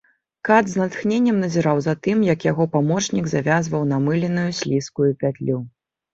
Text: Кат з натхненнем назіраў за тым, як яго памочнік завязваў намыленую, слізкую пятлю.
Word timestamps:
Кат 0.47 0.69
з 0.69 0.77
натхненнем 0.81 1.37
назіраў 1.45 1.81
за 1.87 1.93
тым, 2.07 2.17
як 2.29 2.47
яго 2.51 2.67
памочнік 2.77 3.29
завязваў 3.35 3.87
намыленую, 3.93 4.49
слізкую 4.63 5.11
пятлю. 5.23 5.63